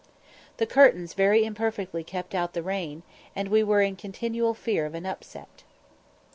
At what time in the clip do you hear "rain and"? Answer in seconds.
2.63-3.49